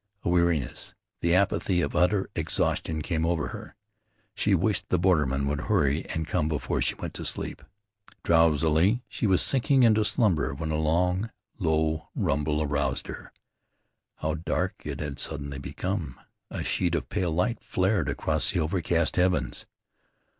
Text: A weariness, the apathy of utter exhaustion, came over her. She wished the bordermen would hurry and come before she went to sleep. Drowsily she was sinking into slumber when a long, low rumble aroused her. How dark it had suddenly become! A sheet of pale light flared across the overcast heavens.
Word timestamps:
A 0.23 0.29
weariness, 0.29 0.95
the 1.19 1.35
apathy 1.35 1.79
of 1.79 1.95
utter 1.95 2.27
exhaustion, 2.35 3.03
came 3.03 3.23
over 3.23 3.49
her. 3.49 3.75
She 4.33 4.55
wished 4.55 4.89
the 4.89 4.97
bordermen 4.97 5.45
would 5.45 5.61
hurry 5.69 6.07
and 6.07 6.25
come 6.25 6.47
before 6.49 6.81
she 6.81 6.95
went 6.95 7.13
to 7.13 7.23
sleep. 7.23 7.61
Drowsily 8.23 9.03
she 9.07 9.27
was 9.27 9.43
sinking 9.43 9.83
into 9.83 10.03
slumber 10.03 10.55
when 10.55 10.71
a 10.71 10.79
long, 10.79 11.29
low 11.59 12.09
rumble 12.15 12.63
aroused 12.63 13.05
her. 13.05 13.31
How 14.15 14.33
dark 14.33 14.87
it 14.87 15.01
had 15.01 15.19
suddenly 15.19 15.59
become! 15.59 16.19
A 16.49 16.63
sheet 16.63 16.95
of 16.95 17.09
pale 17.09 17.29
light 17.31 17.63
flared 17.63 18.09
across 18.09 18.49
the 18.49 18.59
overcast 18.59 19.17
heavens. 19.17 19.67